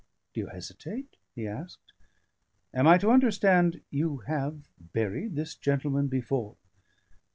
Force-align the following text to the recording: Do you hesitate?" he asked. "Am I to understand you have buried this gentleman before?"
Do 0.33 0.41
you 0.41 0.47
hesitate?" 0.47 1.15
he 1.35 1.45
asked. 1.47 1.93
"Am 2.73 2.87
I 2.87 2.97
to 2.97 3.11
understand 3.11 3.81
you 3.91 4.23
have 4.25 4.67
buried 4.79 5.35
this 5.35 5.53
gentleman 5.53 6.07
before?" 6.07 6.55